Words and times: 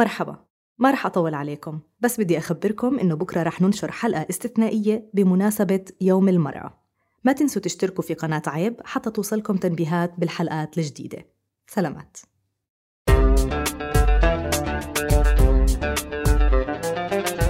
مرحبا. 0.00 0.44
ما 0.78 0.90
رح 0.90 1.06
أطول 1.06 1.34
عليكم 1.34 1.80
بس 2.00 2.20
بدي 2.20 2.38
أخبركم 2.38 2.98
إنه 2.98 3.14
بكرة 3.14 3.42
رح 3.42 3.60
ننشر 3.60 3.92
حلقة 3.92 4.26
استثنائية 4.30 5.10
بمناسبة 5.14 5.84
يوم 6.00 6.28
المرأة. 6.28 6.80
ما 7.24 7.32
تنسوا 7.32 7.62
تشتركوا 7.62 8.04
في 8.04 8.14
قناة 8.14 8.42
عيب 8.46 8.80
حتى 8.84 9.10
توصلكم 9.10 9.56
تنبيهات 9.56 10.14
بالحلقات 10.18 10.78
الجديدة. 10.78 11.26
سلامات. 11.66 12.16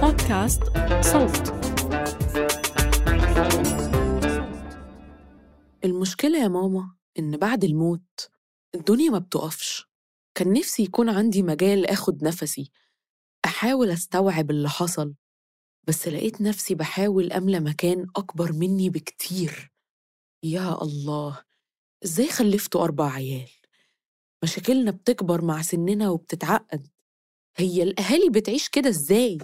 بودكاست 0.01 0.63
صوت. 1.01 1.53
المشكلة 5.85 6.37
يا 6.43 6.47
ماما 6.47 6.95
إن 7.19 7.37
بعد 7.37 7.63
الموت 7.63 8.29
الدنيا 8.75 9.09
ما 9.09 9.19
بتقفش. 9.19 9.90
كان 10.35 10.53
نفسي 10.53 10.83
يكون 10.83 11.09
عندي 11.09 11.43
مجال 11.43 11.85
آخد 11.85 12.23
نفسي 12.23 12.71
أحاول 13.45 13.89
أستوعب 13.91 14.51
اللي 14.51 14.69
حصل 14.69 15.13
بس 15.87 16.07
لقيت 16.07 16.41
نفسي 16.41 16.75
بحاول 16.75 17.31
أملى 17.31 17.59
مكان 17.59 18.07
أكبر 18.15 18.53
مني 18.53 18.89
بكتير 18.89 19.71
يا 20.43 20.81
الله 20.81 21.43
إزاي 22.05 22.27
خلفتوا 22.27 22.83
أربع 22.83 23.11
عيال؟ 23.13 23.49
مشاكلنا 24.43 24.91
بتكبر 24.91 25.41
مع 25.45 25.61
سننا 25.61 26.09
وبتتعقد 26.09 26.87
هي 27.57 27.83
الأهالي 27.83 28.29
بتعيش 28.29 28.69
كده 28.69 28.89
إزاي؟ 28.89 29.37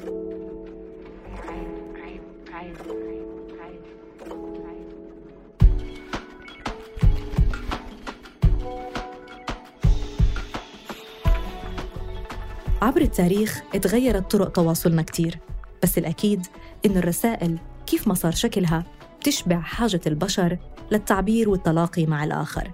عبر 12.82 13.02
التاريخ 13.02 13.62
اتغيرت 13.76 14.32
طرق 14.32 14.52
تواصلنا 14.52 15.02
كتير 15.02 15.40
بس 15.84 15.98
الأكيد 15.98 16.46
إنه 16.86 17.00
الرسائل 17.00 17.58
كيف 17.88 18.08
ما 18.08 18.14
صار 18.14 18.32
شكلها 18.32 18.84
بتشبع 19.20 19.60
حاجة 19.60 20.02
البشر 20.08 20.58
للتعبير 20.92 21.50
والتلاقي 21.50 22.06
مع 22.06 22.24
الآخر. 22.24 22.72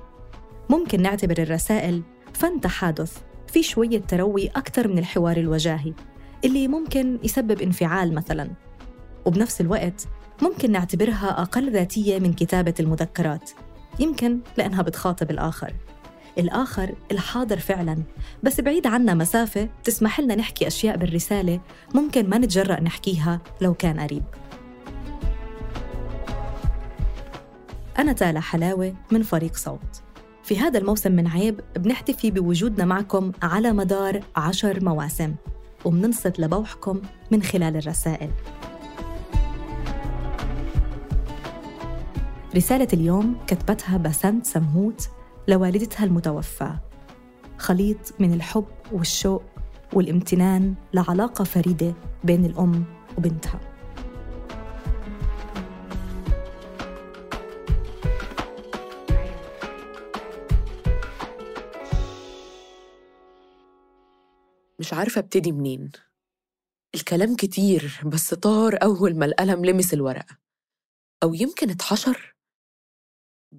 ممكن 0.70 1.02
نعتبر 1.02 1.38
الرسائل 1.38 2.02
فن 2.34 2.62
تحادث 2.62 3.18
في 3.48 3.64
شوية 3.64 4.02
تروي 4.02 4.48
أكثر 4.48 4.88
من 4.88 4.98
الحوار 4.98 5.38
الوجاهي 5.38 5.94
اللي 6.46 6.68
ممكن 6.68 7.20
يسبب 7.24 7.62
انفعال 7.62 8.14
مثلاً. 8.16 8.50
وبنفس 9.26 9.62
الوقت 9.62 10.08
ممكن 10.42 10.72
نعتبرها 10.72 11.42
أقل 11.42 11.72
ذاتية 11.72 12.20
من 12.20 12.34
كتابة 12.34 12.74
المذكرات 12.80 13.52
يمكن 14.00 14.40
لأنها 14.58 14.82
بتخاطب 14.82 15.32
الآخر. 15.32 15.74
الآخر 16.38 16.96
الحاضر 17.12 17.60
فعلا. 17.60 17.98
بس 18.44 18.62
بعيد 18.62 18.88
عنا 18.88 19.14
مسافة 19.14 19.70
تسمح 19.84 20.20
لنا 20.20 20.36
نحكي 20.36 20.68
أشياء 20.68 20.98
بالرسالة 20.98 21.60
ممكن 21.96 22.30
ما 22.30 22.38
نتجرأ 22.38 22.82
نحكيها 22.82 23.42
لو 23.62 23.74
كان 23.74 24.00
قريب. 24.00 24.24
أنا 28.00 28.14
تالا 28.14 28.40
حلاوة 28.40 28.96
من 29.12 29.24
فريق 29.24 29.56
صوت. 29.56 30.02
في 30.44 30.60
هذا 30.60 30.80
الموسم 30.80 31.12
من 31.12 31.28
عيب 31.28 31.60
بنحتفي 31.76 32.32
بوجودنا 32.32 32.86
معكم 32.86 33.32
على 33.44 33.72
مدار 33.72 34.20
عشر 34.36 34.84
مواسم. 34.84 35.36
وبننصت 35.86 36.40
لبوحكم 36.40 37.02
من 37.32 37.44
خلال 37.44 37.78
الرسائل. 37.78 38.30
رسالة 42.56 42.88
اليوم 42.94 43.38
كتبتها 43.48 43.98
بسنت 43.98 44.46
سمهوت 44.46 45.10
لوالدتها 45.48 46.04
المتوفاة 46.06 46.80
خليط 47.58 48.22
من 48.22 48.34
الحب 48.34 48.68
والشوق 48.92 49.44
والامتنان 49.94 50.76
لعلاقة 50.94 51.44
فريدة 51.44 51.94
بين 52.24 52.46
الأم 52.46 52.86
وبنتها. 53.18 53.60
مش 64.80 64.94
عارفة 64.94 65.20
ابتدي 65.20 65.52
منين. 65.52 65.92
الكلام 66.96 67.36
كتير 67.36 68.02
بس 68.06 68.34
طار 68.34 68.78
أول 68.84 69.16
ما 69.16 69.26
القلم 69.26 69.66
لمس 69.66 69.94
الورقة. 69.94 70.38
أو 71.24 71.34
يمكن 71.34 71.70
اتحشر؟ 71.70 72.33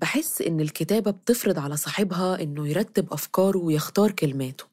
بحس 0.00 0.42
إن 0.42 0.60
الكتابة 0.60 1.10
بتفرض 1.10 1.58
على 1.58 1.76
صاحبها 1.76 2.42
إنه 2.42 2.68
يرتب 2.68 3.12
أفكاره 3.12 3.58
ويختار 3.58 4.10
كلماته 4.10 4.64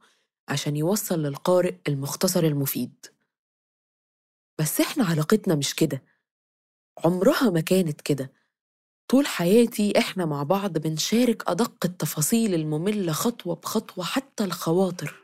عشان 0.50 0.76
يوصل 0.76 1.20
للقارئ 1.24 1.76
المختصر 1.88 2.44
المفيد. 2.44 3.06
بس 4.60 4.81
إحنا 4.81 5.04
علاقتنا 5.06 5.56
مش 5.56 5.76
كده. 5.76 6.04
عمرها 7.06 7.50
ما 7.50 7.62
كانت 7.62 8.02
كده. 8.02 8.31
طول 9.08 9.26
حياتي 9.28 9.98
إحنا 10.00 10.26
مع 10.26 10.44
بعض 10.44 10.78
بنشارك 10.78 11.50
أدق 11.50 11.86
التفاصيل 11.86 12.54
المملة 12.54 13.12
خطوة 13.12 13.56
بخطوة 13.56 14.04
حتى 14.06 14.44
الخواطر. 14.44 15.16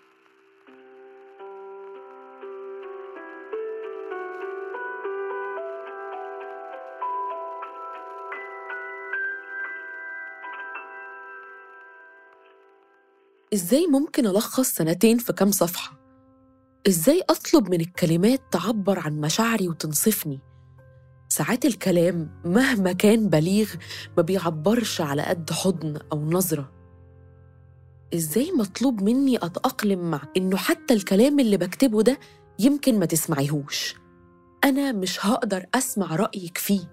إزاي 13.54 13.88
ممكن 13.88 14.28
ألخص 14.28 14.68
سنتين 14.70 15.18
في 15.18 15.34
كام 15.34 15.52
صفحة؟ 15.52 15.98
إزاي 16.88 17.24
أطلب 17.30 17.70
من 17.70 17.82
الكلمات 17.82 18.42
تعبر 18.52 19.00
عن 19.00 19.22
مشاعري 19.22 19.68
وتنصفني؟ 19.70 20.40
ساعات 21.30 21.66
الكلام 21.66 22.42
مهما 22.46 22.92
كان 22.94 23.30
بليغ 23.30 23.74
ما 24.18 24.24
بيعبرش 24.24 25.02
على 25.02 25.22
قد 25.22 25.52
حضن 25.52 26.00
أو 26.12 26.30
نظرة 26.30 26.72
إزاي 28.14 28.52
مطلوب 28.52 29.02
مني 29.04 29.38
أتأقلم 29.38 30.12
مع 30.12 30.22
إنه 30.38 30.58
حتى 30.58 30.94
الكلام 30.94 31.40
اللي 31.40 31.58
بكتبه 31.58 32.02
ده 32.04 32.20
يمكن 32.60 33.00
ما 33.00 33.06
تسمعيهوش 33.06 33.96
أنا 34.64 34.92
مش 34.92 35.26
هقدر 35.26 35.66
أسمع 35.76 36.16
رأيك 36.16 36.58
فيه 36.58 36.92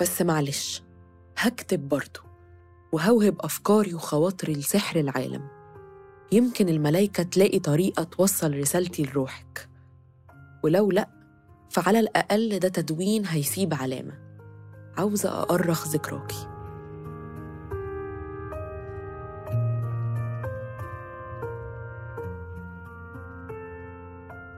بس 0.00 0.22
معلش 0.22 0.82
هكتب 1.38 1.88
برضه 1.88 2.33
وهوهب 2.94 3.36
أفكاري 3.40 3.94
وخواطري 3.94 4.52
لسحر 4.52 5.00
العالم. 5.00 5.48
يمكن 6.32 6.68
الملايكة 6.68 7.22
تلاقي 7.22 7.58
طريقة 7.58 8.02
توصل 8.02 8.54
رسالتي 8.54 9.02
لروحك. 9.02 9.68
ولو 10.64 10.90
لأ 10.90 11.08
فعلى 11.70 12.00
الأقل 12.00 12.58
ده 12.58 12.68
تدوين 12.68 13.26
هيسيب 13.26 13.74
علامة. 13.74 14.18
عاوزة 14.96 15.42
أأرخ 15.42 15.88
ذكراكي. 15.88 16.48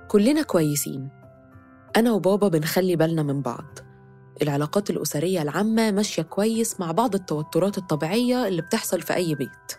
كلنا 0.08 0.42
كويسين. 0.42 1.08
أنا 1.96 2.12
وبابا 2.12 2.48
بنخلي 2.48 2.96
بالنا 2.96 3.22
من 3.22 3.42
بعض. 3.42 3.85
العلاقات 4.42 4.90
الأسرية 4.90 5.42
العامة 5.42 5.90
ماشية 5.90 6.22
كويس 6.22 6.80
مع 6.80 6.92
بعض 6.92 7.14
التوترات 7.14 7.78
الطبيعية 7.78 8.48
اللي 8.48 8.62
بتحصل 8.62 9.02
في 9.02 9.14
أي 9.14 9.34
بيت. 9.34 9.72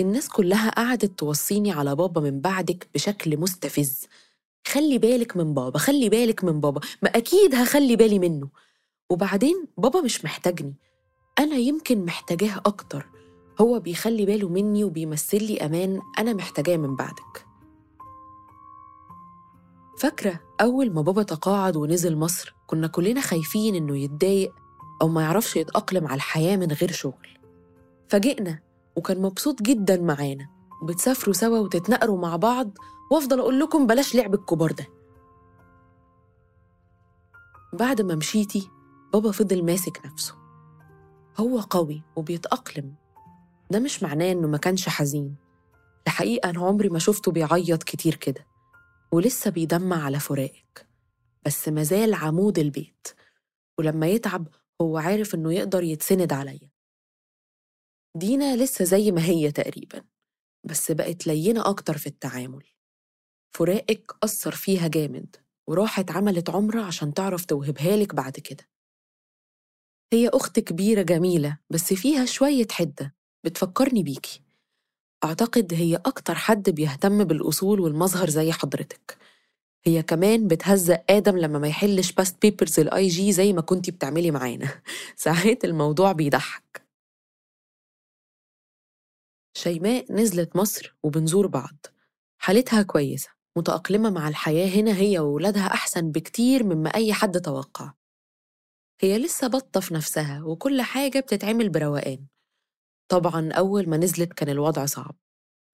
الناس 0.00 0.28
كلها 0.28 0.70
قعدت 0.70 1.18
توصيني 1.18 1.72
على 1.72 1.94
بابا 1.96 2.20
من 2.20 2.40
بعدك 2.40 2.88
بشكل 2.94 3.36
مستفز. 3.36 4.06
خلي 4.66 4.98
بالك 4.98 5.36
من 5.36 5.54
بابا 5.54 5.78
خلي 5.78 6.08
بالك 6.08 6.44
من 6.44 6.60
بابا. 6.60 6.80
ما 7.02 7.08
أكيد 7.08 7.54
هخلي 7.54 7.96
بالي 7.96 8.18
منه. 8.18 8.48
وبعدين 9.10 9.66
بابا 9.78 10.00
مش 10.00 10.24
محتاجني. 10.24 10.74
أنا 11.38 11.56
يمكن 11.56 12.04
محتاجاه 12.04 12.56
أكتر. 12.66 13.06
هو 13.60 13.80
بيخلي 13.80 14.26
باله 14.26 14.48
مني 14.48 14.84
وبيمثل 14.84 15.42
لي 15.44 15.58
أمان 15.66 16.00
أنا 16.18 16.32
محتاجاه 16.32 16.76
من 16.76 16.96
بعدك. 16.96 17.46
فاكرة 19.98 20.40
أول 20.60 20.92
ما 20.92 21.02
بابا 21.02 21.22
تقاعد 21.22 21.76
ونزل 21.76 22.16
مصر 22.16 22.54
كنا 22.66 22.86
كلنا 22.86 23.20
خايفين 23.20 23.74
إنه 23.74 23.98
يتضايق 23.98 24.54
أو 25.02 25.08
ما 25.08 25.22
يعرفش 25.22 25.56
يتأقلم 25.56 26.06
على 26.06 26.16
الحياة 26.16 26.56
من 26.56 26.72
غير 26.72 26.92
شغل. 26.92 27.28
فجئنا 28.08 28.58
وكان 28.96 29.22
مبسوط 29.22 29.62
جدا 29.62 30.02
معانا. 30.02 30.48
وبتسافروا 30.82 31.34
سوا 31.34 31.58
وتتنقروا 31.58 32.18
مع 32.18 32.36
بعض 32.36 32.70
وأفضل 33.10 33.38
أقول 33.40 33.60
لكم 33.60 33.86
بلاش 33.86 34.14
لعب 34.14 34.34
الكبار 34.34 34.72
ده. 34.72 34.86
بعد 37.72 38.02
ما 38.02 38.14
مشيتي 38.14 38.70
بابا 39.12 39.30
فضل 39.30 39.64
ماسك 39.64 40.06
نفسه. 40.06 40.34
هو 41.40 41.60
قوي 41.60 42.02
وبيتأقلم. 42.16 42.94
ده 43.70 43.78
مش 43.78 44.02
معناه 44.02 44.32
إنه 44.32 44.48
ما 44.48 44.58
كانش 44.58 44.88
حزين. 44.88 45.34
الحقيقة 46.06 46.50
أنا 46.50 46.60
عمري 46.66 46.88
ما 46.88 46.98
شفته 46.98 47.32
بيعيط 47.32 47.82
كتير 47.82 48.14
كده. 48.14 48.46
ولسه 49.14 49.50
بيدمع 49.50 50.04
على 50.04 50.20
فراقك. 50.20 50.88
بس 51.46 51.68
مازال 51.68 52.14
عمود 52.14 52.58
البيت. 52.58 53.08
ولما 53.78 54.06
يتعب 54.06 54.48
هو 54.82 54.98
عارف 54.98 55.34
إنه 55.34 55.52
يقدر 55.52 55.82
يتسند 55.82 56.32
عليا. 56.32 56.70
دينا 58.16 58.56
لسه 58.56 58.84
زي 58.84 59.10
ما 59.10 59.24
هي 59.24 59.52
تقريبا 59.52 60.04
بس 60.64 60.92
بقت 60.92 61.26
لينة 61.26 61.70
أكتر 61.70 61.98
في 61.98 62.06
التعامل. 62.06 62.64
فراقك 63.56 64.16
أثر 64.22 64.54
فيها 64.54 64.88
جامد 64.88 65.36
وراحت 65.68 66.10
عملت 66.10 66.50
عمرة 66.50 66.82
عشان 66.82 67.14
تعرف 67.14 67.44
توهبها 67.44 67.96
لك 67.96 68.14
بعد 68.14 68.32
كده. 68.32 68.68
هي 70.12 70.28
أخت 70.28 70.60
كبيرة 70.60 71.02
جميلة 71.02 71.58
بس 71.70 71.94
فيها 71.94 72.24
شوية 72.24 72.66
حدة. 72.70 73.14
بتفكرني 73.44 74.02
بيكي. 74.02 74.43
أعتقد 75.24 75.74
هي 75.74 75.96
أكتر 75.96 76.34
حد 76.34 76.70
بيهتم 76.70 77.24
بالأصول 77.24 77.80
والمظهر 77.80 78.30
زي 78.30 78.52
حضرتك. 78.52 79.18
هي 79.84 80.02
كمان 80.02 80.48
بتهزق 80.48 81.04
آدم 81.10 81.38
لما 81.38 81.58
ما 81.58 81.68
يحلش 81.68 82.12
past 82.12 82.42
papers 82.42 82.80
ال 82.80 83.08
IG 83.08 83.32
زي 83.32 83.52
ما 83.52 83.60
كنتي 83.60 83.90
بتعملي 83.90 84.30
معانا. 84.30 84.82
ساعات 85.16 85.64
الموضوع 85.64 86.12
بيضحك. 86.12 86.86
شيماء 89.56 90.12
نزلت 90.12 90.56
مصر 90.56 90.96
وبنزور 91.02 91.46
بعض. 91.46 91.86
حالتها 92.38 92.82
كويسة. 92.82 93.28
متأقلمة 93.56 94.10
مع 94.10 94.28
الحياة 94.28 94.68
هنا 94.68 94.96
هي 94.96 95.18
وولادها 95.18 95.66
أحسن 95.66 96.10
بكتير 96.12 96.64
مما 96.64 96.90
أي 96.94 97.12
حد 97.12 97.40
توقع. 97.40 97.92
هي 99.00 99.18
لسه 99.18 99.46
بطة 99.48 99.80
في 99.80 99.94
نفسها 99.94 100.42
وكل 100.44 100.82
حاجة 100.82 101.20
بتتعمل 101.20 101.68
بروقان. 101.68 102.26
طبعا 103.08 103.52
أول 103.52 103.88
ما 103.88 103.96
نزلت 103.96 104.32
كان 104.32 104.48
الوضع 104.48 104.86
صعب 104.86 105.16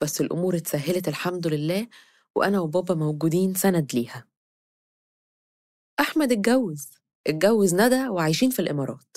بس 0.02 0.20
الأمور 0.20 0.56
اتسهلت 0.56 1.08
الحمد 1.08 1.46
لله 1.46 1.88
وأنا 2.34 2.60
وبابا 2.60 2.94
موجودين 2.94 3.54
سند 3.54 3.94
ليها. 3.94 4.26
أحمد 6.00 6.32
اتجوز 6.32 6.90
اتجوز 7.26 7.74
ندى 7.74 8.08
وعايشين 8.08 8.50
في 8.50 8.58
الإمارات. 8.62 9.16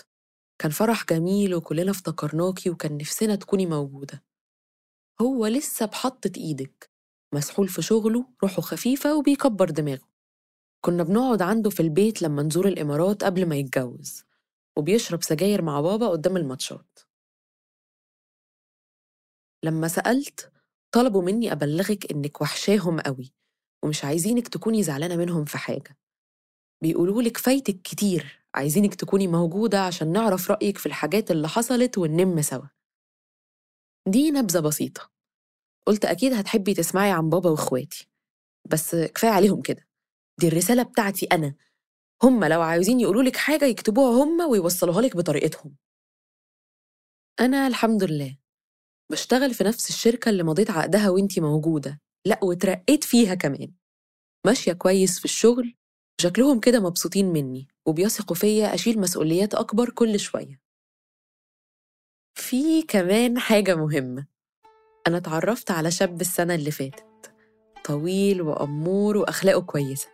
كان 0.60 0.71
فرح 0.71 1.06
جميل 1.06 1.56
وكلنا 1.56 1.92
افتكرناكي 1.92 2.69
وكان 2.69 2.98
نفسنا 2.98 3.36
تكوني 3.36 3.65
موجودة. 3.65 4.24
هو 5.21 5.48
لسه 5.48 5.86
بحطة 5.86 6.31
إيدك 6.38 6.92
مسحول 7.33 7.68
في 7.68 7.81
شغله 7.81 8.25
روحه 8.44 8.62
خفيفة 8.62 9.18
وبيكبر 9.18 9.69
دماغه. 9.69 10.10
كنا 10.86 11.04
بنقعد 11.04 11.42
عنده 11.42 11.69
في 11.69 11.80
البيت 11.80 12.21
لما 12.21 12.44
نزور 12.44 12.68
الإمارات 12.68 13.24
قبل 13.24 13.45
ما 13.45 13.56
يتجوز 13.56 14.24
وبيشرب 14.77 15.24
سجاير 15.24 15.62
مع 15.62 15.81
بابا 15.81 16.07
قدام 16.07 16.38
الماتشات. 16.38 17.00
لما 19.63 19.88
سألت 19.88 20.51
طلبوا 20.92 21.21
مني 21.21 21.51
أبلغك 21.51 22.12
إنك 22.12 22.42
وحشاهم 22.42 23.00
قوي 23.00 23.33
ومش 23.83 24.06
عايزينك 24.06 24.48
تكوني 24.48 24.83
زعلانة 24.83 25.15
منهم 25.15 25.45
في 25.45 25.57
حاجة. 25.57 25.98
بيقولوا 26.83 27.21
لك 27.21 27.38
فايتك 27.38 27.81
كتير 27.81 28.45
عايزينك 28.56 28.95
تكوني 28.95 29.27
موجودة 29.27 29.81
عشان 29.81 30.12
نعرف 30.12 30.51
رأيك 30.51 30.77
في 30.77 30.86
الحاجات 30.86 31.31
اللي 31.31 31.48
حصلت 31.48 31.98
وننم 31.98 32.42
سوا. 32.42 32.65
دي 34.07 34.31
نبذة 34.31 34.60
بسيطة. 34.60 35.12
قلت 35.88 36.06
أكيد 36.06 36.33
هتحبي 36.33 36.74
تسمعي 36.74 37.12
عن 37.12 37.30
بابا 37.30 37.50
وإخواتي. 37.50 38.10
بس 38.71 38.95
كفاية 38.95 39.31
عليهم 39.31 39.62
كده. 39.62 39.88
دي 40.39 40.48
الرسالة 40.48 40.83
بتاعتي 40.83 41.25
أنا. 41.25 41.56
هم 42.24 42.44
لو 42.45 42.62
عايزين 42.62 43.00
يقولوا 43.00 43.24
لك 43.24 43.36
حاجة 43.36 43.65
يكتبوها 43.65 44.24
هم 44.24 44.42
ويوصلوها 44.42 45.01
لك 45.01 45.18
بطريقتهم. 45.18 45.75
أنا 47.39 47.68
الحمد 47.68 48.04
لله 48.04 48.38
بشتغل 49.11 49.53
في 49.53 49.63
نفس 49.63 49.89
الشركة 49.89 50.29
اللي 50.29 50.44
مضيت 50.44 50.71
عقدها 50.71 51.09
وانتي 51.09 51.41
موجودة. 51.41 52.01
لأ 52.25 52.39
وترقيت 52.44 53.03
فيها 53.03 53.35
كمان. 53.35 53.73
ماشية 54.45 54.73
كويس 54.73 55.19
في 55.19 55.25
الشغل 55.25 55.75
شكلهم 56.21 56.59
كده 56.59 56.79
مبسوطين 56.79 57.33
مني 57.33 57.67
وبيثقوا 57.85 58.35
فيا 58.35 58.73
أشيل 58.73 59.00
مسؤوليات 59.00 59.55
أكبر 59.55 59.89
كل 59.89 60.19
شوية. 60.19 60.61
في 62.35 62.81
كمان 62.81 63.39
حاجة 63.39 63.75
مهمة. 63.75 64.25
أنا 65.07 65.17
اتعرفت 65.17 65.71
على 65.71 65.91
شاب 65.91 66.21
السنة 66.21 66.55
اللي 66.55 66.71
فاتت. 66.71 67.33
طويل 67.85 68.41
وأمور 68.41 69.17
وأخلاقه 69.17 69.61
كويسة. 69.61 70.07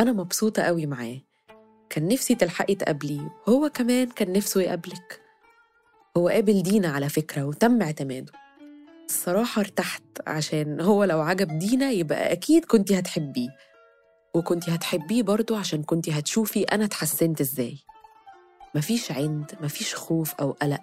أنا 0.00 0.12
مبسوطة 0.12 0.62
قوي 0.62 0.86
معاه. 0.86 1.20
كان 1.90 2.08
نفسي 2.08 2.34
تلحقي 2.34 2.74
تقابليه 2.74 3.42
وهو 3.46 3.68
كمان 3.68 4.10
كان 4.10 4.32
نفسه 4.32 4.60
يقابلك. 4.60 5.27
هو 6.18 6.28
قابل 6.28 6.62
دينا 6.62 6.88
على 6.88 7.08
فكرة 7.08 7.44
وتم 7.44 7.82
اعتماده. 7.82 8.32
الصراحة 9.08 9.60
ارتحت 9.60 10.02
عشان 10.26 10.80
هو 10.80 11.04
لو 11.04 11.20
عجب 11.20 11.58
دينا 11.58 11.90
يبقى 11.90 12.32
أكيد 12.32 12.64
كنتي 12.64 12.98
هتحبيه. 12.98 13.48
وكنتي 14.34 14.74
هتحبيه 14.74 15.22
برضه 15.22 15.58
عشان 15.58 15.82
كنتي 15.82 16.12
هتشوفي 16.12 16.62
أنا 16.62 16.84
اتحسنت 16.84 17.40
إزاي. 17.40 17.78
مفيش 18.74 19.12
عند 19.12 19.52
مفيش 19.60 19.94
خوف 19.94 20.34
أو 20.34 20.50
قلق. 20.52 20.80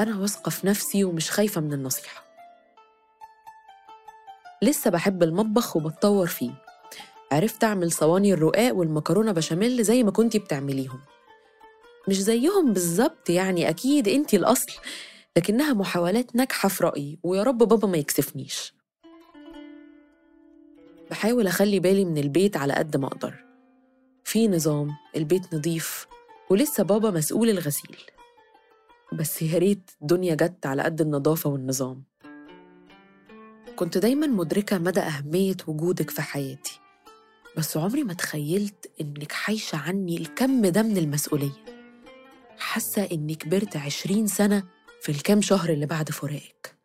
أنا 0.00 0.18
واثقة 0.18 0.50
في 0.50 0.66
نفسي 0.66 1.04
ومش 1.04 1.30
خايفة 1.30 1.60
من 1.60 1.72
النصيحة. 1.72 2.24
لسه 4.62 4.90
بحب 4.90 5.22
المطبخ 5.22 5.76
وبتطور 5.76 6.26
فيه. 6.26 6.52
عرفت 7.32 7.64
أعمل 7.64 7.92
صواني 7.92 8.32
الرقاق 8.32 8.74
والمكرونة 8.74 9.32
بشاميل 9.32 9.82
زي 9.82 10.02
ما 10.02 10.10
كنتي 10.10 10.38
بتعمليهم. 10.38 11.00
مش 12.08 12.22
زيهم 12.22 12.72
بالظبط 12.72 13.30
يعني 13.30 13.68
أكيد 13.68 14.08
أنتي 14.08 14.36
الأصل 14.36 14.72
لكنها 15.36 15.72
محاولات 15.72 16.36
ناجحة 16.36 16.68
في 16.68 16.84
رأيي 16.84 17.18
ويا 17.22 17.42
رب 17.42 17.58
بابا 17.58 17.88
ما 17.88 17.98
يكسفنيش. 17.98 18.74
بحاول 21.10 21.46
أخلي 21.46 21.80
بالي 21.80 22.04
من 22.04 22.18
البيت 22.18 22.56
على 22.56 22.72
قد 22.72 22.96
ما 22.96 23.06
أقدر. 23.06 23.44
في 24.24 24.48
نظام 24.48 24.90
البيت 25.16 25.54
نظيف 25.54 26.06
ولسه 26.50 26.82
بابا 26.82 27.10
مسؤول 27.10 27.50
الغسيل. 27.50 27.96
بس 29.12 29.42
يا 29.42 29.58
ريت 29.58 29.90
الدنيا 30.02 30.34
جت 30.34 30.66
على 30.66 30.82
قد 30.82 31.00
النظافة 31.00 31.50
والنظام. 31.50 32.04
كنت 33.76 33.98
دايما 33.98 34.26
مدركة 34.26 34.78
مدى 34.78 35.00
أهمية 35.00 35.56
وجودك 35.66 36.10
في 36.10 36.22
حياتي. 36.22 36.80
بس 37.56 37.76
عمري 37.76 38.04
ما 38.04 38.14
تخيلت 38.14 38.90
إنك 39.00 39.32
حايشة 39.32 39.78
عني 39.78 40.16
الكم 40.16 40.66
ده 40.66 40.82
من 40.82 40.96
المسؤولية. 40.96 41.71
حاسة 42.62 43.02
إني 43.12 43.34
كبرت 43.34 43.76
عشرين 43.76 44.26
سنة 44.26 44.62
في 45.00 45.12
الكام 45.12 45.40
شهر 45.42 45.70
اللي 45.70 45.86
بعد 45.86 46.10
فراقك. 46.10 46.78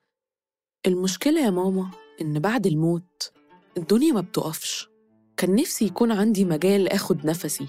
المشكلة 0.88 1.45
يا 1.45 1.50
ماما 1.50 1.91
إن 2.21 2.39
بعد 2.39 2.68
الموت 2.68 3.31
الدنيا 3.77 4.13
ما 4.13 4.21
بتقفش. 4.21 4.89
كان 5.38 5.56
نفسي 5.56 5.85
يكون 5.85 6.12
عندي 6.12 6.45
مجال 6.45 6.88
آخد 6.89 7.25
نفسي 7.25 7.68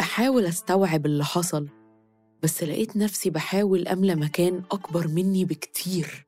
أحاول 0.00 0.46
أستوعب 0.46 1.06
اللي 1.06 1.24
حصل 1.24 1.68
بس 2.42 2.62
لقيت 2.62 2.96
نفسي 2.96 3.30
بحاول 3.30 3.88
أملى 3.88 4.14
مكان 4.14 4.62
أكبر 4.72 5.08
مني 5.08 5.44
بكتير. 5.44 6.26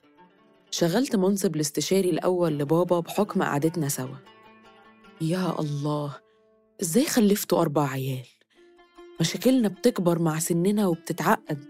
شغلت 0.70 1.16
منصب 1.16 1.56
الاستشاري 1.56 2.10
الأول 2.10 2.58
لبابا 2.58 3.00
بحكم 3.00 3.42
قعدتنا 3.42 3.88
سوا. 3.88 4.16
يا 5.20 5.60
الله 5.60 6.16
إزاي 6.82 7.04
خلفتوا 7.04 7.60
أربع 7.60 7.88
عيال؟ 7.88 8.26
مشاكلنا 9.20 9.68
بتكبر 9.68 10.18
مع 10.18 10.38
سننا 10.38 10.86
وبتتعقد. 10.86 11.64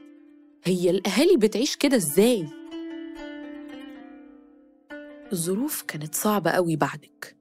هي 0.64 0.90
الأهالي 0.90 1.36
بتعيش 1.36 1.76
كده 1.76 1.96
إزاي؟ 1.96 2.46
الظروف 5.32 5.82
كانت 5.82 6.14
صعبة 6.14 6.50
قوي 6.50 6.76
بعدك. 6.76 7.36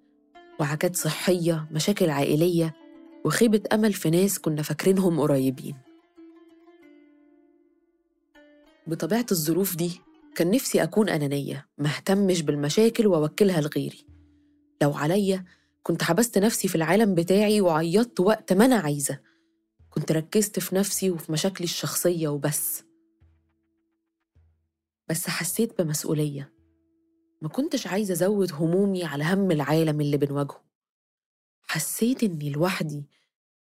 وعكات 0.60 0.96
صحية 0.96 1.68
مشاكل 1.72 2.10
عائلية 2.10 2.74
وخيبة 3.26 3.62
أمل 3.74 3.94
في 3.94 4.10
ناس 4.10 4.40
كنا 4.40 4.62
فاكرينهم 4.62 5.20
قريبين. 5.20 5.76
بطبيعة 8.88 9.26
الظروف 9.32 9.76
دي 9.76 10.02
كان 10.36 10.52
نفسي 10.52 10.84
أكون 10.84 11.10
أنانية 11.10 11.68
مهتمش 11.78 12.42
بالمشاكل 12.42 13.08
وأوكلها 13.08 13.62
لغيري. 13.62 14.06
لو 14.82 14.94
عليا 14.94 15.46
كنت 15.84 16.04
حبست 16.04 16.38
نفسي 16.38 16.68
في 16.68 16.76
العالم 16.76 17.16
بتاعي 17.16 17.62
وعيطت 17.62 18.20
وقت 18.20 18.54
ما 18.54 18.66
أنا 18.66 18.76
عايزة. 18.76 19.20
كنت 19.92 20.12
ركزت 20.12 20.60
في 20.60 20.76
نفسي 20.76 21.12
وفي 21.12 21.32
مشاكلي 21.32 21.66
الشخصية 21.66 22.28
وبس. 22.28 22.84
بس 25.10 25.28
حسيت 25.30 25.82
بمسؤولية. 25.82 26.54
ما 27.42 27.50
كنتش 27.50 27.88
عايزة 27.88 28.14
أزود 28.14 28.54
همومي 28.54 29.04
على 29.04 29.24
هم 29.24 29.52
العالم 29.52 30.02
اللي 30.02 30.18
بنواجهه. 30.18 30.64
حسيت 31.62 32.24
إني 32.24 32.50
لوحدي 32.50 33.10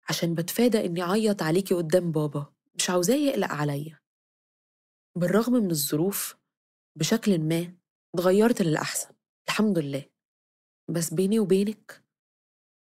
عشان 0.09 0.35
بتفادى 0.35 0.85
إني 0.85 1.01
أعيط 1.01 1.41
عليكي 1.41 1.73
قدام 1.73 2.11
بابا. 2.11 2.53
مش 2.75 2.89
عاوزاه 2.89 3.15
يقلق 3.15 3.51
عليا. 3.51 3.99
بالرغم 5.15 5.53
من 5.53 5.71
الظروف 5.71 6.37
بشكل 6.95 7.39
ما 7.39 7.73
اتغيرت 8.15 8.61
للأحسن. 8.61 9.09
الحمد 9.47 9.79
لله. 9.79 10.05
بس 10.89 11.13
بيني 11.13 11.39
وبينك 11.39 12.03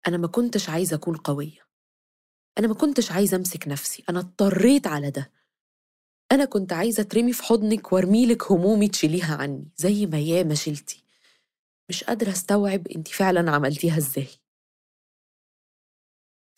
أنا 0.07 0.17
ما 0.17 0.27
كنتش 0.27 0.69
عايزة 0.69 0.95
أكون 0.95 1.17
قوية. 1.17 1.62
أنا 2.59 2.67
ما 2.67 2.73
كنتش 2.73 3.11
عايزة 3.11 3.37
أمسك 3.37 3.67
نفسي 3.67 4.03
أنا 4.09 4.19
اضطريت 4.19 4.87
على 4.87 5.11
ده. 5.11 5.31
أنا 6.31 6.45
كنت 6.45 6.73
عايزة 6.73 7.03
ترمي 7.03 7.33
في 7.33 7.43
حضنك 7.43 7.93
وارميلك 7.93 8.51
همومي 8.51 8.87
تشيليها 8.87 9.35
عني 9.35 9.71
زي 9.77 10.05
ما 10.05 10.19
ياما 10.19 10.55
شلتي. 10.55 11.03
مش 11.89 12.03
قادرة 12.03 12.29
أستوعب 12.31 12.87
انت 12.87 13.07
فعلا 13.07 13.51
عملتيها 13.51 13.97
إزاي. 13.97 14.27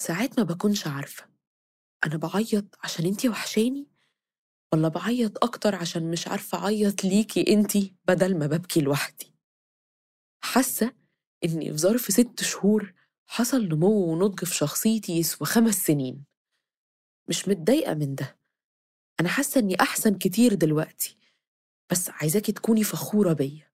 ساعات 0.02 0.40
ما 0.40 0.46
بكونش 0.46 0.88
عارفة 0.88 1.26
أنا 2.06 2.18
بعيط 2.18 2.66
عشان 2.84 3.06
أنتي 3.06 3.30
وحشاني؟ 3.30 3.88
ولا 4.74 4.88
بعيط 4.88 5.44
أكتر 5.44 5.76
عشان 5.76 6.12
مش 6.12 6.28
عارفة 6.28 6.58
أعيط 6.58 7.04
ليكي 7.04 7.54
أنتي 7.54 7.94
بدل 8.08 8.38
ما 8.40 8.48
ببكي 8.48 8.82
لوحدي؟ 8.82 9.34
حاسة 10.44 10.94
إني 11.44 11.72
في 11.72 11.78
ظرف 11.78 12.02
ست 12.02 12.44
شهور 12.44 12.94
حصل 13.28 13.68
نمو 13.68 14.12
ونضج 14.12 14.44
في 14.44 14.56
شخصيتي 14.56 15.18
يسوى 15.18 15.48
خمس 15.48 15.76
سنين. 15.76 16.24
مش 17.28 17.48
متضايقة 17.48 17.94
من 17.94 18.16
ده. 18.16 18.38
أنا 19.20 19.30
حاسة 19.30 19.60
إني 19.60 19.82
أحسن 19.82 20.18
كتير 20.18 20.54
دلوقتي. 20.54 21.18
بس 21.92 22.10
عايزاكي 22.10 22.52
تكوني 22.52 22.84
فخورة 22.84 23.34
بيا. 23.34 23.72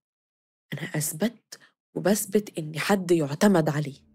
أنا 0.74 0.82
أثبت 0.82 1.60
وبثبت 1.96 2.58
إني 2.60 2.80
حد 2.80 3.12
يعتمد 3.12 3.70
عليه. 3.70 4.12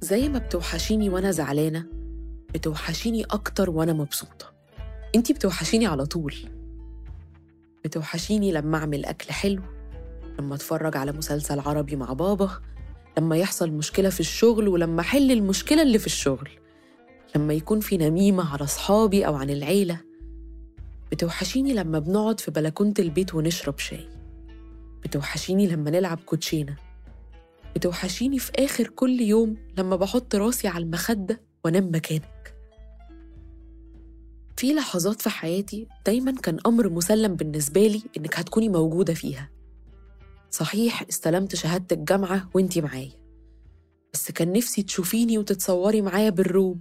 زي 0.00 0.28
ما 0.28 0.38
بتوحشيني 0.38 1.08
وأنا 1.08 1.30
زعلانة 1.30 1.86
بتوحشيني 2.54 3.24
أكتر 3.24 3.70
وأنا 3.70 3.92
مبسوطة. 3.92 4.53
انتي 5.14 5.32
بتوحشيني 5.32 5.86
على 5.86 6.06
طول. 6.06 6.34
بتوحشيني 7.84 8.52
لما 8.52 8.78
أعمل 8.78 9.04
أكل 9.04 9.32
حلو 9.32 9.62
لما 10.38 10.54
أتفرج 10.54 10.96
على 10.96 11.12
مسلسل 11.12 11.60
عربي 11.60 11.96
مع 11.96 12.12
بابا 12.12 12.50
لما 13.18 13.36
يحصل 13.36 13.70
مشكلة 13.70 14.10
في 14.10 14.20
الشغل 14.20 14.68
ولما 14.68 15.00
أحل 15.00 15.30
المشكلة 15.32 15.82
اللي 15.82 15.98
في 15.98 16.06
الشغل. 16.06 16.48
لما 17.36 17.54
يكون 17.54 17.80
في 17.80 17.96
نميمة 17.96 18.52
على 18.52 18.66
صحابي 18.66 19.26
أو 19.26 19.34
عن 19.34 19.50
العيلة. 19.50 20.00
بتوحشيني 21.12 21.72
لما 21.74 21.98
بنقعد 21.98 22.40
في 22.40 22.50
بلكونة 22.50 22.94
البيت 22.98 23.34
ونشرب 23.34 23.78
شاي. 23.78 24.08
بتوحشيني 25.04 25.66
لما 25.66 25.90
نلعب 25.90 26.18
كوتشينة. 26.26 26.76
بتوحشيني 27.76 28.38
في 28.38 28.52
آخر 28.58 28.86
كل 28.86 29.20
يوم 29.20 29.56
لما 29.78 29.96
بحط 29.96 30.34
راسي 30.34 30.68
على 30.68 30.84
المخدة 30.84 31.40
وأنام 31.64 31.90
مكانك. 31.94 32.53
في 34.56 34.72
لحظات 34.74 35.22
في 35.22 35.30
حياتي 35.30 35.88
دايما 36.06 36.32
كان 36.32 36.58
أمر 36.66 36.88
مسلم 36.88 37.34
بالنسبة 37.34 37.86
لي 37.86 38.02
إنك 38.16 38.38
هتكوني 38.38 38.68
موجودة 38.68 39.14
فيها. 39.14 39.50
صحيح 40.50 41.02
استلمت 41.08 41.54
شهادة 41.54 41.96
الجامعة 41.96 42.48
وإنتي 42.54 42.80
معايا. 42.80 43.12
بس 44.12 44.30
كان 44.30 44.52
نفسي 44.52 44.82
تشوفيني 44.82 45.38
وتتصوري 45.38 46.02
معايا 46.02 46.30
بالروب. 46.30 46.80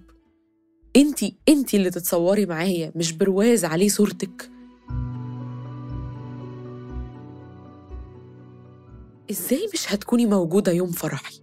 إنتي 0.96 1.38
إنتي 1.50 1.78
اللي 1.78 1.90
تتصوري 1.90 2.46
معايا 2.46 2.92
مش 2.96 3.12
برواز 3.12 3.66
عليه 3.66 3.90
صورتك. 3.90 4.50
إزاي 9.32 9.70
مش 9.74 9.94
هتكوني 9.94 10.26
موجودة 10.26 10.72
يوم 10.72 10.92
فرحي؟ 10.92 11.40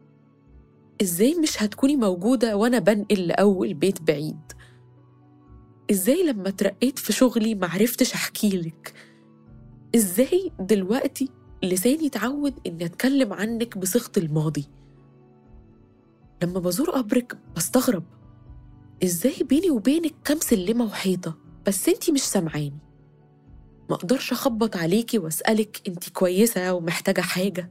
إزاي 1.02 1.34
مش 1.34 1.62
هتكوني 1.62 1.96
موجودة 1.96 2.56
وأنا 2.56 2.78
بنقل 2.78 3.26
لأول 3.26 3.74
بيت 3.74 4.02
بعيد؟ 4.02 4.52
إزاي 5.90 6.22
لما 6.22 6.48
اترقيت 6.48 6.98
في 6.98 7.12
شغلي 7.12 7.54
معرفتش 7.54 8.14
أحكيلك؟ 8.14 8.94
إزاي 9.94 10.52
دلوقتي 10.60 11.28
لساني 11.62 12.06
اتعود 12.06 12.54
إني 12.66 12.84
أتكلم 12.84 13.32
عنك 13.32 13.78
بصيغة 13.78 14.10
الماضي؟ 14.16 14.66
لما 16.42 16.60
بزور 16.60 16.90
قبرك 16.90 17.38
بستغرب 17.56 18.04
إزاي 19.04 19.34
بيني 19.42 19.70
وبينك 19.70 20.14
كام 20.24 20.38
سلمة 20.40 20.84
وحيطة 20.84 21.36
بس 21.66 21.88
أنتي 21.88 22.12
مش 22.12 22.22
سامعاني؟ 22.22 22.78
ما 23.90 23.96
أقدرش 23.96 24.32
أخبط 24.32 24.76
عليكي 24.76 25.18
وأسألك 25.18 25.82
أنتي 25.88 26.10
كويسة 26.10 26.72
ومحتاجة 26.74 27.20
حاجة. 27.20 27.70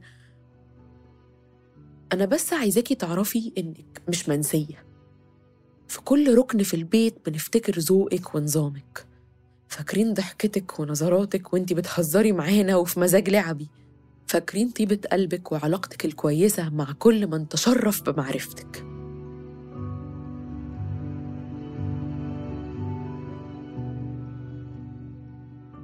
أنا 2.12 2.24
بس 2.24 2.52
عايزاكي 2.52 2.94
تعرفي 2.94 3.52
إنك 3.58 4.02
مش 4.08 4.28
منسية. 4.28 4.89
في 5.90 6.00
كل 6.00 6.38
ركن 6.38 6.62
في 6.62 6.74
البيت 6.74 7.14
بنفتكر 7.26 7.78
ذوقك 7.78 8.34
ونظامك. 8.34 9.06
فاكرين 9.68 10.14
ضحكتك 10.14 10.80
ونظراتك 10.80 11.52
وانتي 11.52 11.74
بتهزري 11.74 12.32
معانا 12.32 12.76
وفي 12.76 13.00
مزاج 13.00 13.30
لعبي. 13.30 13.68
فاكرين 14.26 14.70
طيبة 14.70 15.00
قلبك 15.12 15.52
وعلاقتك 15.52 16.04
الكويسة 16.04 16.68
مع 16.68 16.92
كل 16.92 17.26
من 17.26 17.48
تشرف 17.48 18.02
بمعرفتك. 18.10 18.84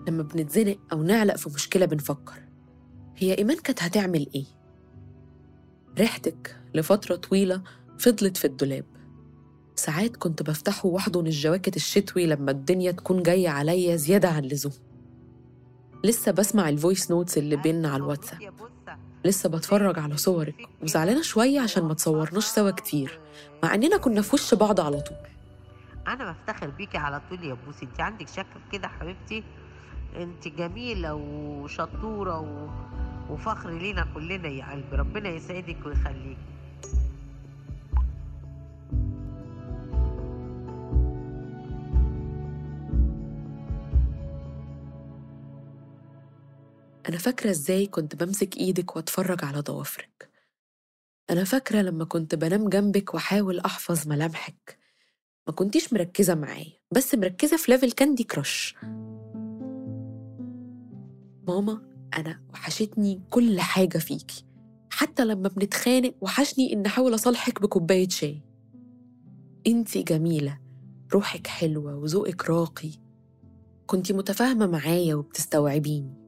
لما 0.08 0.22
بنتزنق 0.22 0.78
أو 0.92 1.02
نعلق 1.02 1.36
في 1.36 1.50
مشكلة 1.54 1.86
بنفكر 1.86 2.40
هي 3.16 3.38
إيمان 3.38 3.56
كانت 3.56 3.82
هتعمل 3.82 4.26
إيه؟ 4.34 4.46
ريحتك 5.98 6.56
لفترة 6.74 7.16
طويلة 7.16 7.62
فضلت 7.98 8.36
في 8.36 8.44
الدولاب. 8.44 8.95
ساعات 9.76 10.16
كنت 10.16 10.42
بفتحه 10.42 10.86
وأحضن 10.86 11.26
الجواكت 11.26 11.76
الشتوي 11.76 12.26
لما 12.26 12.50
الدنيا 12.50 12.90
تكون 12.90 13.22
جاية 13.22 13.48
عليا 13.48 13.96
زيادة 13.96 14.28
عن 14.28 14.44
اللزوم. 14.44 14.72
لسه 16.04 16.32
بسمع 16.32 16.68
ال 16.68 16.75
voice 16.75 17.10
notes 17.10 17.38
اللي 17.38 17.56
بينا 17.56 17.88
على 17.88 17.96
الواتساب. 17.96 18.38
لسه 19.24 19.48
بتفرج 19.48 19.98
على 19.98 20.16
صورك. 20.16 20.54
وزعلانة 20.82 21.22
شوية 21.22 21.60
عشان 21.60 21.84
ما 21.84 21.94
تصورناش 21.94 22.44
سوا 22.44 22.70
كتير. 22.70 23.20
مع 23.62 23.74
إننا 23.74 23.96
كنا 23.96 24.22
في 24.22 24.34
وش 24.34 24.54
بعض 24.54 24.80
على 24.80 25.00
طول. 25.00 25.16
أنا 26.08 26.32
بفتخر 26.32 26.70
بيكي 26.70 26.98
على 26.98 27.20
طول 27.30 27.44
يا 27.44 27.54
بوسي. 27.54 27.84
انت 27.84 28.00
عندك 28.00 28.28
شكل 28.28 28.60
كده 28.72 28.88
حبيبتي. 28.88 29.44
أنت 30.16 30.48
جميلة 30.48 31.14
وشطورة 31.14 32.40
و... 32.40 32.68
وفخر 33.30 33.70
لينا 33.70 34.06
كلنا 34.14 34.48
يا 34.48 34.70
قلبي. 34.70 34.96
ربنا 34.96 35.28
يسعدك 35.28 35.86
ويخليك 35.86 36.38
أنا 47.08 47.18
فاكرة 47.18 47.50
إزاي 47.50 47.86
كنت 47.86 48.16
بمسك 48.16 48.56
إيدك 48.56 48.96
وأتفرج 48.96 49.44
على 49.44 49.60
ضوافرك. 49.60 50.30
أنا 51.30 51.44
فاكرة 51.44 51.82
لما 51.82 52.04
كنت 52.04 52.34
بنام 52.34 52.68
جنبك 52.68 53.14
وأحاول 53.14 53.58
أحفظ 53.60 54.08
ملامحك. 54.08 54.78
ما 55.46 55.52
كنتيش 55.52 55.92
مركزة 55.92 56.34
معايا 56.34 56.72
بس 56.90 57.14
مركزة 57.14 57.56
في 57.56 57.72
ليفل 57.72 57.92
كاندي 57.92 58.24
كراش 58.24 58.74
ماما 61.48 61.82
أنا 62.16 62.42
وحشتني 62.52 63.22
كل 63.30 63.60
حاجة 63.60 63.98
فيكي. 63.98 64.44
حتى 64.90 65.24
لما 65.24 65.48
بنتخانق 65.48 66.14
وحشني 66.20 66.72
إن 66.72 66.86
أحاول 66.86 67.14
أصالحك 67.14 67.62
بكوباية 67.62 68.08
شاي. 68.08 68.42
أنتي 69.66 70.02
جميلة 70.02 70.60
روحك 71.12 71.46
حلوة 71.46 71.96
وذوقك 71.96 72.50
راقي. 72.50 72.90
كنتي 73.86 74.12
متفاهمة 74.12 74.66
معايا 74.66 75.14
وبتستوعبيني. 75.14 76.25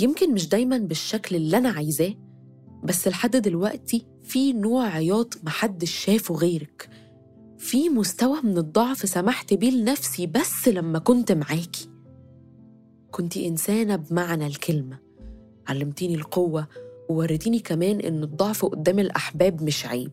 يمكن 0.00 0.34
مش 0.34 0.48
دايما 0.48 0.78
بالشكل 0.78 1.36
اللي 1.36 1.56
أنا 1.56 1.68
عايزاه 1.68 2.14
بس 2.84 3.08
لحد 3.08 3.36
دلوقتي 3.36 4.06
في 4.22 4.52
نوع 4.52 4.86
عياط 4.88 5.38
محدش 5.44 5.90
شافه 5.90 6.34
غيرك. 6.34 6.88
في 7.58 7.88
مستوى 7.88 8.40
من 8.42 8.58
الضعف 8.58 9.08
سمحت 9.08 9.54
بيه 9.54 9.70
لنفسي 9.70 10.26
بس 10.26 10.68
لما 10.68 10.98
كنت 10.98 11.32
معاكي. 11.32 11.88
كنتي 13.10 13.48
إنسانة 13.48 13.96
بمعنى 13.96 14.46
الكلمة. 14.46 14.98
علمتيني 15.68 16.14
القوة 16.14 16.66
ووريتيني 17.08 17.58
كمان 17.58 18.00
إن 18.00 18.22
الضعف 18.22 18.64
قدام 18.64 18.98
الأحباب 18.98 19.62
مش 19.62 19.86
عيب. 19.86 20.12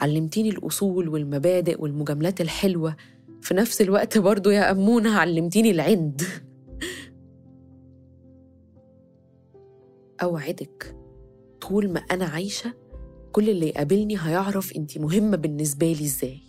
علمتيني 0.00 0.48
الأصول 0.48 1.08
والمبادئ 1.08 1.82
والمجاملات 1.82 2.40
الحلوة. 2.40 2.96
في 3.42 3.54
نفس 3.54 3.80
الوقت 3.80 4.18
برضو 4.18 4.50
يا 4.50 4.70
أمونة 4.70 5.10
علمتيني 5.18 5.70
العند. 5.70 6.22
أوعدك 10.22 10.96
طول 11.60 11.92
ما 11.92 12.00
أنا 12.00 12.24
عايشة 12.24 12.74
كل 13.32 13.50
اللي 13.50 13.68
يقابلني 13.68 14.16
هيعرف 14.20 14.72
أنتي 14.76 14.98
مهمة 14.98 15.36
بالنسبة 15.36 15.92
لي 15.92 16.04
إزاي. 16.04 16.40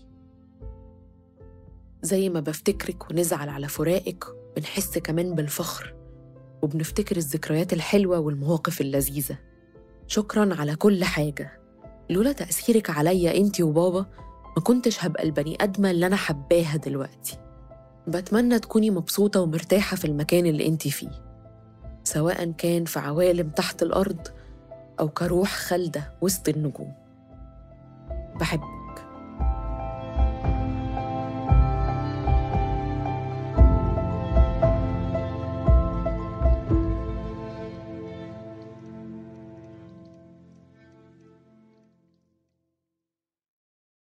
زي 2.01 2.29
ما 2.29 2.39
بفتكرك 2.39 3.11
ونزعل 3.11 3.49
على 3.49 3.67
فراقك 3.67 4.25
بنحس 4.55 4.97
كمان 4.97 5.35
بالفخر 5.35 5.95
وبنفتكر 6.61 7.17
الذكريات 7.17 7.73
الحلوة 7.73 8.19
والمواقف 8.19 8.81
اللذيذة. 8.81 9.37
شكرا 10.07 10.55
على 10.55 10.75
كل 10.75 11.03
حاجة. 11.03 11.61
لولا 12.09 12.31
تأثيرك 12.31 12.89
عليا 12.89 13.37
أنتي 13.37 13.63
وبابا 13.63 14.05
ما 14.57 14.63
كنتش 14.63 15.05
هبقى 15.05 15.23
البني 15.23 15.57
أدمة 15.61 15.91
اللي 15.91 16.07
أنا 16.07 16.15
حباها 16.15 16.77
دلوقتي. 16.77 17.37
بتمنى 18.07 18.59
تكوني 18.59 18.89
مبسوطة 18.89 19.41
ومرتاحة 19.41 19.97
في 19.97 20.05
المكان 20.05 20.45
اللي 20.45 20.67
أنتي 20.67 20.91
فيه. 20.91 21.30
سواء 22.13 22.51
كان 22.51 22.85
في 22.85 22.99
عوالم 22.99 23.49
تحت 23.49 23.83
الأرض 23.83 24.27
أو 24.99 25.09
كروح 25.09 25.55
خالدة 25.55 26.13
وسط 26.21 26.49
النجوم. 26.49 26.93
بحبك. 28.39 28.80